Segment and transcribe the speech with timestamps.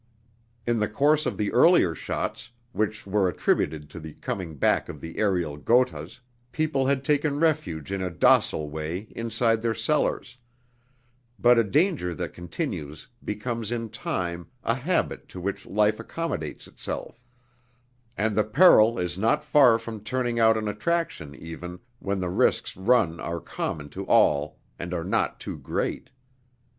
[0.65, 4.99] In the course of the earlier shots, which were attributed to the coming back of
[4.99, 6.19] the aerial Gothas,
[6.51, 10.39] people had taken refuge in a docile way inside their cellars;
[11.37, 17.23] but a danger that continues becomes in time a habit to which life accommodates itself;
[18.17, 22.75] and the peril is not far from turning out an attraction even, when the risks
[22.75, 26.09] run are common to all and are not too great.